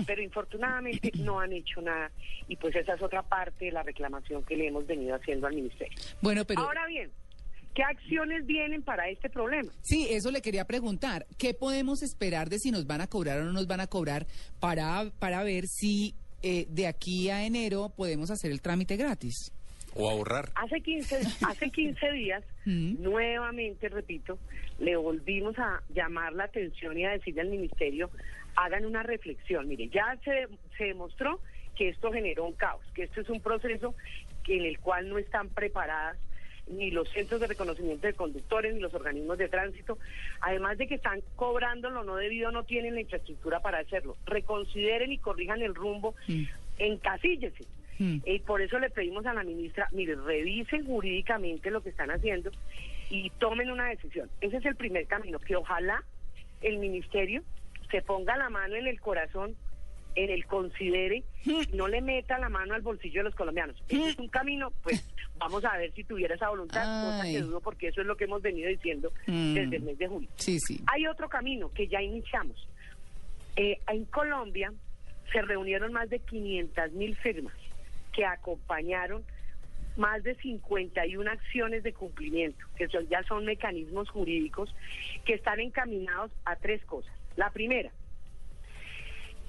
pero 0.07 0.21
infortunadamente 0.21 1.13
no 1.21 1.41
han 1.41 1.55
hecho 1.55 1.81
nada. 1.81 2.11
Y 2.47 2.57
pues 2.57 2.77
esa 2.77 2.93
es 2.93 3.01
otra 3.01 3.23
parte 3.23 3.65
de 3.65 3.73
la 3.73 3.83
reclamación 3.83 4.45
que 4.45 4.55
le 4.55 4.67
hemos 4.67 4.87
venido 4.87 5.15
haciendo 5.15 5.47
al 5.47 5.55
ministerio. 5.55 5.97
Bueno, 6.21 6.45
pero... 6.45 6.61
Ahora 6.61 6.87
bien, 6.87 7.11
¿Qué 7.75 7.83
acciones 7.83 8.45
vienen 8.45 8.83
para 8.83 9.09
este 9.09 9.31
problema? 9.31 9.73
Sí, 9.81 10.07
eso 10.11 10.31
le 10.31 10.43
quería 10.43 10.67
preguntar. 10.67 11.27
¿Qué 11.39 11.55
podemos 11.55 12.03
esperar 12.03 12.51
de 12.51 12.59
si 12.59 12.71
nos 12.71 12.87
van 12.87 13.01
a 13.01 13.07
cobrar 13.07 13.41
o 13.41 13.45
no 13.45 13.53
nos 13.53 13.67
van 13.67 13.81
a 13.81 13.87
cobrar 13.87 14.27
para, 14.61 15.11
para 15.19 15.43
ver 15.43 15.67
si 15.67 16.15
eh, 16.43 16.67
de 16.69 16.87
aquí 16.87 17.31
a 17.31 17.47
enero 17.47 17.91
podemos 17.97 18.31
hacer 18.31 18.51
el 18.51 18.61
trámite 18.61 18.97
gratis? 18.97 19.53
O 19.95 20.11
ahorrar. 20.11 20.51
Hace 20.55 20.81
15, 20.81 21.17
hace 21.49 21.71
15 21.71 22.13
días, 22.13 22.45
nuevamente, 22.67 23.89
repito, 23.89 24.39
le 24.79 24.97
volvimos 24.97 25.59
a 25.59 25.83
llamar 25.95 26.35
la 26.35 26.45
atención 26.45 26.99
y 26.99 27.07
a 27.07 27.11
decirle 27.13 27.43
al 27.43 27.49
ministerio, 27.49 28.11
hagan 28.57 28.85
una 28.85 29.03
reflexión. 29.03 29.67
Mire, 29.69 29.89
ya 29.89 30.19
se, 30.25 30.49
se 30.77 30.85
demostró 30.85 31.41
que 31.77 31.89
esto 31.89 32.13
generó 32.13 32.47
un 32.47 32.53
caos, 32.53 32.85
que 32.95 33.05
esto 33.05 33.23
es 33.23 33.31
un 33.31 33.41
proceso 33.41 33.95
en 34.47 34.65
el 34.65 34.79
cual 34.79 35.09
no 35.09 35.19
están 35.19 35.49
preparadas 35.49 36.19
ni 36.69 36.91
los 36.91 37.09
centros 37.11 37.41
de 37.41 37.47
reconocimiento 37.49 38.07
de 38.07 38.15
conductores, 38.15 38.75
ni 38.75 38.81
los 38.81 38.95
organismos 38.95 39.39
de 39.39 39.49
tránsito, 39.49 39.99
además 40.41 40.79
de 40.79 40.87
que 40.87 40.95
están 40.95 41.21
cobrando 41.37 41.91
lo 41.91 42.05
no 42.05 42.17
debido, 42.17 42.51
no 42.51 42.65
tienen 42.65 42.95
la 42.95 43.01
infraestructura 43.01 43.61
para 43.61 43.79
hacerlo. 43.79 44.17
Reconsideren 44.27 45.13
y 45.13 45.19
corrijan 45.19 45.61
el 45.63 45.75
rumbo, 45.75 46.15
Mm. 46.29 46.45
encasíllese. 46.79 47.65
Mm. 47.99 48.19
Y 48.25 48.39
por 48.41 48.63
eso 48.63 48.79
le 48.79 48.91
pedimos 48.91 49.27
a 49.27 49.35
la 49.35 49.43
ministra, 49.45 49.89
mire, 49.93 50.15
revisen 50.15 50.87
jurídicamente 50.87 51.71
lo 51.71 51.83
que 51.83 51.91
están 51.91 52.11
haciendo 52.11 52.51
y 53.11 53.31
tomen 53.39 53.71
una 53.71 53.89
decisión. 53.89 54.31
Ese 54.41 54.57
es 54.57 54.65
el 54.65 54.77
primer 54.77 55.07
camino, 55.07 55.39
que 55.39 55.57
ojalá 55.57 56.03
el 56.63 56.79
ministerio 56.79 57.43
se 57.91 58.01
ponga 58.03 58.37
la 58.37 58.49
mano 58.49 58.75
en 58.77 58.87
el 58.87 59.01
corazón, 59.01 59.55
en 60.15 60.31
el 60.31 60.45
considere, 60.47 61.23
y 61.45 61.69
no 61.77 61.89
le 61.89 62.01
meta 62.01 62.39
la 62.39 62.49
mano 62.49 62.75
al 62.75 62.83
bolsillo 62.83 63.21
de 63.21 63.25
los 63.25 63.35
colombianos. 63.35 63.77
Ese 63.89 64.11
es 64.11 64.19
un 64.19 64.29
camino, 64.29 64.71
pues 64.83 65.05
vamos 65.39 65.65
a 65.65 65.77
ver 65.79 65.93
si 65.93 66.05
tuviera 66.05 66.35
esa 66.35 66.49
voluntad, 66.51 66.83
cosa 66.85 67.25
que 67.25 67.41
dudo 67.41 67.61
porque 67.61 67.89
eso 67.89 68.01
es 68.03 68.07
lo 68.07 68.17
que 68.17 68.25
hemos 68.25 68.43
venido 68.43 68.69
diciendo 68.69 69.13
Mm. 69.27 69.55
desde 69.55 69.77
el 69.77 69.83
mes 69.83 69.99
de 69.99 70.09
julio. 70.09 70.29
Sí, 70.37 70.59
sí. 70.61 70.81
Hay 70.87 71.07
otro 71.07 71.29
camino 71.29 71.71
que 71.73 71.87
ya 71.89 72.01
iniciamos. 72.03 72.69
Eh, 73.57 73.79
en 73.89 74.05
Colombia 74.07 74.73
se 75.33 75.43
reunieron 75.43 75.93
más 75.93 76.09
de 76.11 76.19
500 76.21 76.93
mil 76.93 77.17
firmas 77.17 77.55
que 78.13 78.25
acompañaron 78.27 79.23
más 79.97 80.23
de 80.23 80.35
51 80.37 81.31
acciones 81.31 81.83
de 81.83 81.93
cumplimiento, 81.93 82.65
que 82.77 82.89
son- 82.89 83.07
ya 83.09 83.23
son 83.25 83.45
mecanismos 83.45 84.09
jurídicos 84.09 84.75
que 85.27 85.35
están 85.35 85.61
encaminados 85.61 86.31
a 86.47 86.57
tres 86.57 86.83
cosas. 86.87 87.13
La 87.37 87.51
primera, 87.51 87.91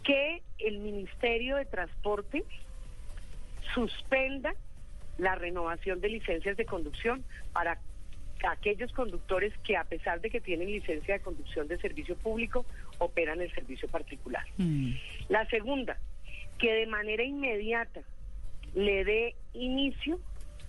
que 0.04 0.42
el 0.64 0.80
Ministerio 0.80 1.58
de 1.58 1.66
Transporte 1.66 2.44
suspenda 3.74 4.54
la 5.18 5.36
renovación 5.36 6.02
de 6.02 6.10
licencias 6.10 6.58
de 6.58 6.66
conducción 6.66 7.24
para 7.54 7.80
aquellos 8.50 8.92
conductores 8.92 9.54
que 9.64 9.78
a 9.78 9.84
pesar 9.84 10.20
de 10.22 10.30
que 10.30 10.42
tienen 10.42 10.68
licencia 10.68 11.14
de 11.16 11.20
conducción 11.22 11.68
de 11.68 11.78
servicio 11.78 12.16
público, 12.18 12.66
operan 12.98 13.42
el 13.42 13.54
servicio 13.54 13.88
particular. 13.88 14.44
Mm. 14.58 14.92
La 15.30 15.46
segunda, 15.50 15.98
que 16.58 16.74
de 16.74 16.88
manera 16.88 17.24
inmediata 17.24 18.02
le 18.76 19.06
dé 19.06 19.36
inicio 19.54 20.20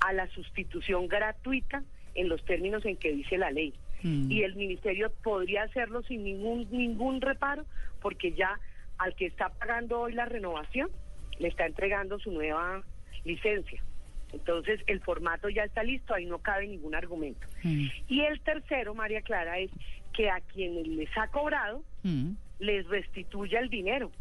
a 0.00 0.12
la 0.12 0.28
sustitución 0.28 1.08
gratuita 1.08 1.82
en 2.14 2.28
los 2.28 2.44
términos 2.44 2.84
en 2.84 2.96
que 2.96 3.12
dice 3.12 3.38
la 3.38 3.50
ley. 3.50 3.74
Mm. 4.02 4.30
Y 4.30 4.42
el 4.42 4.54
ministerio 4.54 5.10
podría 5.22 5.64
hacerlo 5.64 6.02
sin 6.02 6.22
ningún 6.24 6.68
ningún 6.70 7.20
reparo 7.20 7.64
porque 8.00 8.32
ya 8.32 8.60
al 8.98 9.14
que 9.14 9.26
está 9.26 9.48
pagando 9.50 10.00
hoy 10.00 10.12
la 10.12 10.26
renovación 10.26 10.90
le 11.38 11.48
está 11.48 11.66
entregando 11.66 12.18
su 12.18 12.30
nueva 12.30 12.82
licencia. 13.24 13.82
Entonces 14.32 14.80
el 14.86 15.00
formato 15.00 15.48
ya 15.48 15.64
está 15.64 15.82
listo, 15.82 16.14
ahí 16.14 16.26
no 16.26 16.38
cabe 16.38 16.66
ningún 16.66 16.94
argumento. 16.94 17.46
Mm. 17.62 17.86
Y 18.08 18.20
el 18.22 18.40
tercero, 18.40 18.94
María 18.94 19.22
Clara, 19.22 19.58
es 19.58 19.70
que 20.12 20.30
a 20.30 20.40
quienes 20.40 20.86
les 20.86 21.10
ha 21.16 21.28
cobrado 21.28 21.82
Mm. 22.04 22.36
les 22.60 22.86
restituya 22.86 23.58
el 23.58 23.70
dinero, 23.70 24.12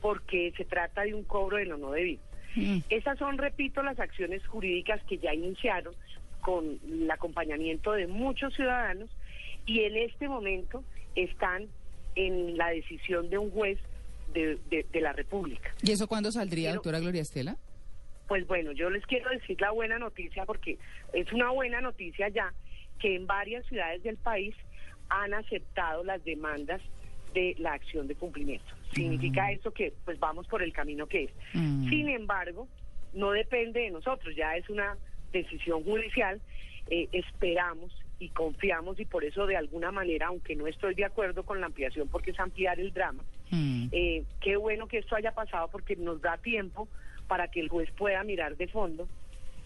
porque 0.00 0.52
se 0.56 0.64
trata 0.64 1.02
de 1.02 1.14
un 1.14 1.22
cobro 1.22 1.58
de 1.58 1.66
lo 1.66 1.76
no 1.76 1.92
debido. 1.92 2.22
Mm. 2.56 2.78
Esas 2.88 3.18
son, 3.18 3.38
repito, 3.38 3.82
las 3.82 4.00
acciones 4.00 4.44
jurídicas 4.46 5.02
que 5.04 5.18
ya 5.18 5.34
iniciaron 5.34 5.94
con 6.40 6.78
el 6.88 7.10
acompañamiento 7.10 7.92
de 7.92 8.06
muchos 8.06 8.54
ciudadanos 8.54 9.10
y 9.66 9.80
en 9.80 9.96
este 9.96 10.28
momento 10.28 10.82
están 11.14 11.66
en 12.14 12.56
la 12.56 12.70
decisión 12.70 13.28
de 13.28 13.38
un 13.38 13.50
juez 13.50 13.78
de, 14.40 14.58
de- 14.70 14.86
de 14.92 15.00
la 15.00 15.12
República. 15.12 15.74
¿Y 15.82 15.92
eso 15.92 16.06
cuándo 16.06 16.30
saldría, 16.30 16.68
Pero- 16.70 16.74
doctora 16.76 17.00
Gloria 17.00 17.22
Estela? 17.22 17.56
Pues 18.28 18.46
bueno, 18.46 18.72
yo 18.72 18.90
les 18.90 19.04
quiero 19.06 19.30
decir 19.30 19.60
la 19.60 19.70
buena 19.70 19.98
noticia 19.98 20.44
porque 20.44 20.78
es 21.12 21.32
una 21.32 21.50
buena 21.52 21.80
noticia 21.80 22.28
ya 22.28 22.52
que 22.98 23.14
en 23.14 23.26
varias 23.26 23.64
ciudades 23.66 24.02
del 24.02 24.16
país 24.16 24.54
han 25.08 25.32
aceptado 25.32 26.02
las 26.02 26.24
demandas 26.24 26.80
de 27.34 27.54
la 27.58 27.72
acción 27.74 28.08
de 28.08 28.14
cumplimiento. 28.16 28.66
Significa 28.94 29.52
eso 29.52 29.70
que 29.70 29.92
pues 30.04 30.18
vamos 30.18 30.46
por 30.48 30.62
el 30.62 30.72
camino 30.72 31.06
que 31.06 31.24
es. 31.24 31.30
Mm. 31.54 31.88
Sin 31.88 32.08
embargo, 32.08 32.66
no 33.14 33.30
depende 33.30 33.80
de 33.80 33.90
nosotros, 33.90 34.34
ya 34.34 34.56
es 34.56 34.68
una 34.68 34.96
decisión 35.32 35.84
judicial. 35.84 36.40
Eh, 36.90 37.08
esperamos 37.12 37.92
y 38.18 38.30
confiamos 38.30 38.98
y 38.98 39.04
por 39.04 39.24
eso 39.24 39.46
de 39.46 39.56
alguna 39.56 39.92
manera, 39.92 40.28
aunque 40.28 40.56
no 40.56 40.66
estoy 40.66 40.94
de 40.94 41.04
acuerdo 41.04 41.44
con 41.44 41.60
la 41.60 41.66
ampliación 41.66 42.08
porque 42.08 42.30
es 42.30 42.40
ampliar 42.40 42.80
el 42.80 42.92
drama, 42.92 43.22
Mm. 43.50 43.88
eh, 43.92 44.24
qué 44.40 44.56
bueno 44.56 44.88
que 44.88 44.98
esto 44.98 45.14
haya 45.14 45.32
pasado 45.32 45.68
porque 45.68 45.94
nos 45.94 46.20
da 46.20 46.36
tiempo 46.38 46.88
para 47.28 47.46
que 47.48 47.60
el 47.60 47.68
juez 47.68 47.90
pueda 47.92 48.24
mirar 48.24 48.56
de 48.56 48.66
fondo 48.68 49.08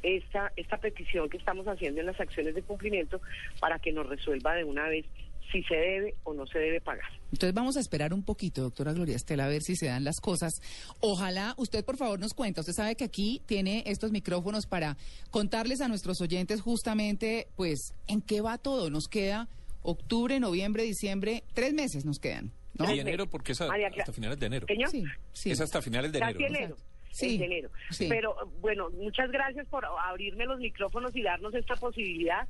esta, 0.02 0.52
esta 0.56 0.76
petición 0.78 1.28
que 1.28 1.36
estamos 1.36 1.66
haciendo 1.66 2.00
en 2.00 2.06
las 2.06 2.20
acciones 2.20 2.54
de 2.54 2.62
cumplimiento 2.62 3.20
para 3.58 3.78
que 3.78 3.92
nos 3.92 4.06
resuelva 4.08 4.54
de 4.54 4.64
una 4.64 4.88
vez 4.88 5.06
si 5.50 5.62
se 5.64 5.74
debe 5.74 6.14
o 6.24 6.34
no 6.34 6.46
se 6.46 6.58
debe 6.58 6.80
pagar. 6.80 7.04
Entonces 7.32 7.54
vamos 7.54 7.76
a 7.76 7.80
esperar 7.80 8.12
un 8.14 8.22
poquito, 8.24 8.62
doctora 8.62 8.92
Gloria 8.92 9.16
Estela, 9.16 9.44
a 9.44 9.48
ver 9.48 9.62
si 9.62 9.76
se 9.76 9.86
dan 9.86 10.04
las 10.04 10.20
cosas. 10.20 10.52
Ojalá 11.00 11.54
usted, 11.56 11.84
por 11.84 11.96
favor, 11.96 12.18
nos 12.18 12.34
cuenta. 12.34 12.60
Usted 12.60 12.72
sabe 12.72 12.94
que 12.96 13.04
aquí 13.04 13.42
tiene 13.46 13.82
estos 13.86 14.10
micrófonos 14.12 14.66
para 14.66 14.96
contarles 15.30 15.80
a 15.80 15.88
nuestros 15.88 16.20
oyentes 16.20 16.60
justamente, 16.60 17.48
pues, 17.56 17.94
en 18.08 18.20
qué 18.22 18.40
va 18.40 18.58
todo. 18.58 18.90
Nos 18.90 19.06
queda 19.08 19.48
octubre, 19.82 20.38
noviembre, 20.40 20.82
diciembre, 20.82 21.42
tres 21.54 21.72
meses 21.72 22.04
nos 22.04 22.18
quedan. 22.18 22.52
¿no? 22.78 22.94
Y 22.94 23.00
enero, 23.00 23.26
porque 23.26 23.52
es 23.52 23.60
a- 23.60 23.66
María 23.66 23.88
Clara- 23.88 24.02
hasta 24.04 24.12
finales 24.12 24.38
de 24.38 24.46
enero. 24.46 24.66
Señor, 24.66 24.90
Sí, 24.90 25.04
sí. 25.32 25.50
Es 25.50 25.60
hasta 25.60 25.82
finales 25.82 26.12
de 26.12 26.18
casi 26.20 26.32
enero. 26.34 26.50
¿no? 26.50 26.56
enero. 26.58 26.76
Sí, 27.10 27.42
enero. 27.42 27.70
sí. 27.90 28.06
Pero 28.08 28.34
bueno, 28.60 28.88
muchas 28.90 29.30
gracias 29.32 29.66
por 29.68 29.84
abrirme 29.84 30.46
los 30.46 30.60
micrófonos 30.60 31.14
y 31.16 31.22
darnos 31.22 31.52
esta 31.54 31.74
posibilidad, 31.76 32.46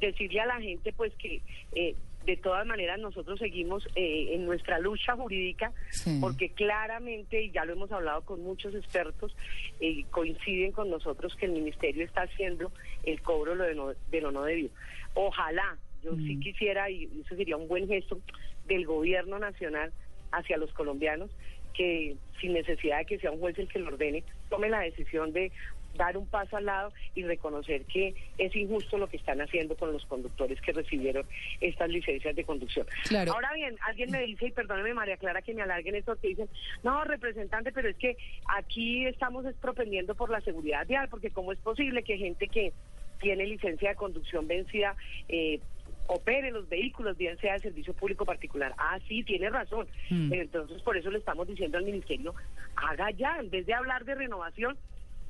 decirle 0.00 0.40
a 0.40 0.46
la 0.46 0.60
gente 0.60 0.92
pues 0.92 1.12
que 1.16 1.42
eh, 1.74 1.94
de 2.24 2.36
todas 2.36 2.66
maneras 2.66 2.98
nosotros 2.98 3.38
seguimos 3.38 3.86
eh, 3.96 4.30
en 4.34 4.44
nuestra 4.46 4.78
lucha 4.78 5.14
jurídica 5.14 5.72
Sí. 5.90 6.18
porque 6.20 6.50
claramente, 6.50 7.42
y 7.42 7.50
ya 7.50 7.64
lo 7.64 7.72
hemos 7.74 7.92
hablado 7.92 8.22
con 8.22 8.42
muchos 8.42 8.74
expertos, 8.74 9.36
eh, 9.80 10.04
coinciden 10.10 10.72
con 10.72 10.90
nosotros 10.90 11.34
que 11.36 11.46
el 11.46 11.52
ministerio 11.52 12.04
está 12.04 12.22
haciendo 12.22 12.72
el 13.04 13.20
cobro 13.22 13.54
lo 13.54 13.64
de, 13.64 13.74
no- 13.74 13.92
de 14.10 14.20
lo 14.20 14.30
no 14.32 14.42
debido. 14.44 14.70
Ojalá, 15.14 15.76
yo 16.02 16.14
sí 16.16 16.38
quisiera, 16.40 16.90
y 16.90 17.04
eso 17.24 17.36
sería 17.36 17.56
un 17.56 17.68
buen 17.68 17.86
gesto 17.88 18.18
del 18.66 18.86
gobierno 18.86 19.38
nacional 19.38 19.92
hacia 20.32 20.56
los 20.56 20.72
colombianos, 20.72 21.30
que 21.74 22.16
sin 22.40 22.52
necesidad 22.52 22.98
de 22.98 23.06
que 23.06 23.18
sea 23.18 23.30
un 23.32 23.40
juez 23.40 23.58
el 23.58 23.68
que 23.68 23.78
lo 23.80 23.88
ordene, 23.88 24.22
tome 24.48 24.68
la 24.68 24.80
decisión 24.80 25.32
de 25.32 25.50
dar 25.96 26.16
un 26.16 26.26
paso 26.26 26.56
al 26.56 26.66
lado 26.66 26.92
y 27.14 27.22
reconocer 27.22 27.84
que 27.84 28.14
es 28.38 28.54
injusto 28.54 28.98
lo 28.98 29.08
que 29.08 29.16
están 29.16 29.40
haciendo 29.40 29.76
con 29.76 29.92
los 29.92 30.04
conductores 30.06 30.60
que 30.60 30.72
recibieron 30.72 31.26
estas 31.60 31.88
licencias 31.88 32.34
de 32.34 32.44
conducción. 32.44 32.86
Claro. 33.04 33.32
Ahora 33.32 33.52
bien, 33.54 33.76
alguien 33.86 34.10
me 34.10 34.22
dice, 34.22 34.46
y 34.46 34.50
perdóneme 34.50 34.94
María 34.94 35.16
Clara 35.16 35.42
que 35.42 35.54
me 35.54 35.62
alarguen 35.62 35.94
esto, 35.94 36.16
que 36.16 36.28
dicen, 36.28 36.48
no, 36.82 37.04
representante, 37.04 37.72
pero 37.72 37.88
es 37.88 37.96
que 37.96 38.16
aquí 38.48 39.06
estamos 39.06 39.44
es 39.46 39.54
propendiendo 39.56 40.14
por 40.14 40.30
la 40.30 40.40
seguridad 40.40 40.86
vial, 40.86 41.08
porque 41.08 41.30
cómo 41.30 41.52
es 41.52 41.58
posible 41.58 42.02
que 42.02 42.18
gente 42.18 42.48
que 42.48 42.72
tiene 43.20 43.46
licencia 43.46 43.90
de 43.90 43.96
conducción 43.96 44.46
vencida 44.46 44.96
eh, 45.28 45.60
opere 46.06 46.50
los 46.50 46.68
vehículos, 46.68 47.16
bien 47.16 47.38
sea 47.38 47.54
de 47.54 47.60
servicio 47.60 47.94
público 47.94 48.24
particular. 48.24 48.74
Ah, 48.78 48.98
sí, 49.08 49.22
tiene 49.22 49.48
razón. 49.48 49.86
Mm. 50.10 50.32
Entonces, 50.32 50.82
por 50.82 50.96
eso 50.96 51.10
le 51.10 51.18
estamos 51.18 51.46
diciendo 51.48 51.78
al 51.78 51.84
ministerio, 51.84 52.34
haga 52.76 53.10
ya, 53.12 53.38
en 53.38 53.50
vez 53.50 53.66
de 53.66 53.74
hablar 53.74 54.04
de 54.04 54.14
renovación, 54.14 54.76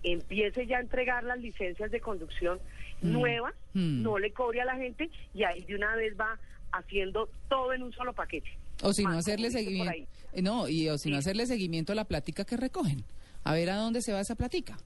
empiece 0.05 0.67
ya 0.67 0.77
a 0.79 0.81
entregar 0.81 1.25
las 1.25 1.39
licencias 1.41 1.91
de 1.91 2.01
conducción 2.01 2.59
nuevas, 3.03 3.55
Mm. 3.75 4.03
no 4.03 4.19
le 4.19 4.33
cobre 4.33 4.61
a 4.61 4.65
la 4.65 4.77
gente 4.77 5.11
y 5.35 5.43
ahí 5.45 5.63
de 5.65 5.75
una 5.75 5.97
vez 5.97 6.15
va 6.19 6.39
haciendo 6.73 7.29
todo 7.49 7.73
en 7.73 7.83
un 7.83 7.93
solo 7.93 8.13
paquete. 8.13 8.49
O 8.83 8.93
si 8.93 9.03
no 9.05 9.11
hacerle 9.19 9.51
seguimiento. 9.51 9.93
eh, 10.33 10.43
No, 10.43 10.69
y 10.69 10.89
o 10.89 10.97
si 10.99 11.11
no 11.11 11.17
Sí. 11.17 11.21
hacerle 11.21 11.47
seguimiento 11.47 11.93
a 11.93 11.97
la 11.97 12.05
plática 12.05 12.45
que 12.45 12.57
recogen. 12.57 13.05
A 13.45 13.53
ver 13.55 13.71
a 13.71 13.77
dónde 13.77 14.01
se 14.03 14.13
va 14.13 14.21
esa 14.21 14.35
plática. 14.37 14.77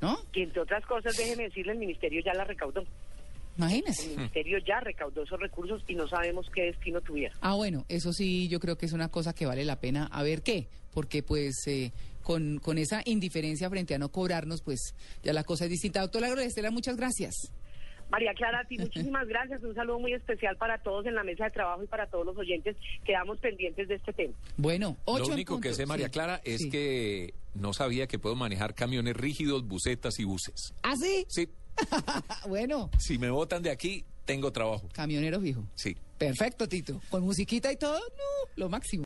¿No? 0.00 0.16
Que 0.32 0.44
entre 0.44 0.60
otras 0.62 0.84
cosas, 0.86 1.16
déjeme 1.16 1.44
decirle, 1.44 1.72
el 1.72 1.78
ministerio 1.78 2.20
ya 2.24 2.32
la 2.34 2.44
recaudó. 2.44 2.84
Imagínese. 3.56 4.12
El 4.12 4.16
ministerio 4.18 4.58
ya 4.58 4.78
recaudó 4.80 5.24
esos 5.24 5.40
recursos 5.40 5.82
y 5.88 5.94
no 5.96 6.06
sabemos 6.06 6.46
qué 6.54 6.62
destino 6.66 7.00
tuviera. 7.00 7.34
Ah, 7.40 7.54
bueno, 7.54 7.84
eso 7.88 8.12
sí, 8.12 8.46
yo 8.48 8.60
creo 8.60 8.78
que 8.78 8.86
es 8.86 8.92
una 8.92 9.08
cosa 9.08 9.32
que 9.34 9.46
vale 9.46 9.64
la 9.64 9.80
pena. 9.80 10.06
A 10.12 10.22
ver 10.22 10.42
qué, 10.42 10.68
porque 10.94 11.24
pues 11.24 11.54
eh, 11.66 11.90
con, 12.28 12.58
con 12.58 12.76
esa 12.76 13.00
indiferencia 13.06 13.70
frente 13.70 13.94
a 13.94 13.98
no 13.98 14.10
cobrarnos, 14.10 14.60
pues 14.60 14.94
ya 15.22 15.32
la 15.32 15.44
cosa 15.44 15.64
es 15.64 15.70
distinta. 15.70 16.02
Doctora 16.02 16.28
Estela, 16.42 16.70
muchas 16.70 16.94
gracias. 16.98 17.50
María 18.10 18.34
Clara, 18.34 18.60
a 18.60 18.64
ti 18.66 18.76
muchísimas 18.76 19.26
gracias. 19.26 19.62
Un 19.64 19.74
saludo 19.74 19.98
muy 19.98 20.12
especial 20.12 20.54
para 20.58 20.76
todos 20.82 21.06
en 21.06 21.14
la 21.14 21.24
mesa 21.24 21.44
de 21.44 21.52
trabajo 21.52 21.82
y 21.82 21.86
para 21.86 22.06
todos 22.06 22.26
los 22.26 22.36
oyentes. 22.36 22.76
Quedamos 23.06 23.38
pendientes 23.38 23.88
de 23.88 23.94
este 23.94 24.12
tema. 24.12 24.34
Bueno, 24.58 24.98
ocho 25.06 25.20
Lo 25.20 25.26
en 25.28 25.32
único 25.32 25.58
que 25.58 25.72
sé, 25.72 25.86
María 25.86 26.08
Sí, 26.08 26.12
Clara, 26.12 26.42
es 26.44 26.60
sí. 26.60 26.70
que 26.70 27.32
no 27.54 27.72
sabía 27.72 28.06
que 28.06 28.18
puedo 28.18 28.36
manejar 28.36 28.74
camiones 28.74 29.16
rígidos, 29.16 29.66
busetas 29.66 30.18
y 30.20 30.24
buses. 30.24 30.74
¿Ah, 30.82 30.96
sí? 31.00 31.24
Sí, 31.28 31.48
bueno, 32.46 32.90
si 32.98 33.16
me 33.16 33.30
botan 33.30 33.62
de 33.62 33.70
aquí, 33.70 34.04
tengo 34.26 34.52
trabajo. 34.52 34.86
camionero 34.92 35.40
fijo. 35.40 35.64
Sí. 35.74 35.96
Perfecto, 36.18 36.68
Tito. 36.68 37.00
Con 37.08 37.22
musiquita 37.22 37.72
y 37.72 37.76
todo, 37.76 37.98
no, 38.00 38.50
lo 38.56 38.68
máximo. 38.68 39.04